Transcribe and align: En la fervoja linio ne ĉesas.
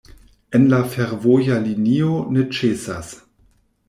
En 0.59 0.63
la 0.69 0.77
fervoja 0.93 1.57
linio 1.65 2.09
ne 2.39 2.47
ĉesas. 2.61 3.13